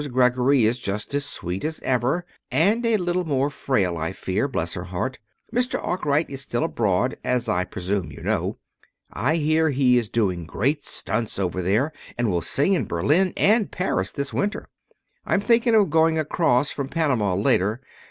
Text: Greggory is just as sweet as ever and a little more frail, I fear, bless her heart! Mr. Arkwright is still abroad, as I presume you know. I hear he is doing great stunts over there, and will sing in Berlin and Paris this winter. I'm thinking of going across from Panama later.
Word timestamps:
Greggory 0.11 0.65
is 0.65 0.79
just 0.79 1.13
as 1.13 1.23
sweet 1.25 1.63
as 1.63 1.79
ever 1.81 2.25
and 2.49 2.83
a 2.87 2.97
little 2.97 3.23
more 3.23 3.51
frail, 3.51 3.97
I 3.97 4.13
fear, 4.13 4.47
bless 4.47 4.73
her 4.73 4.85
heart! 4.85 5.19
Mr. 5.53 5.79
Arkwright 5.85 6.27
is 6.27 6.41
still 6.41 6.63
abroad, 6.63 7.17
as 7.23 7.47
I 7.47 7.65
presume 7.65 8.11
you 8.11 8.21
know. 8.23 8.57
I 9.13 9.35
hear 9.35 9.69
he 9.69 9.99
is 9.99 10.09
doing 10.09 10.47
great 10.47 10.83
stunts 10.83 11.37
over 11.37 11.61
there, 11.61 11.91
and 12.17 12.31
will 12.31 12.41
sing 12.41 12.73
in 12.73 12.87
Berlin 12.87 13.31
and 13.37 13.69
Paris 13.69 14.11
this 14.11 14.33
winter. 14.33 14.69
I'm 15.23 15.39
thinking 15.39 15.75
of 15.75 15.91
going 15.91 16.17
across 16.17 16.71
from 16.71 16.87
Panama 16.87 17.35
later. 17.35 17.79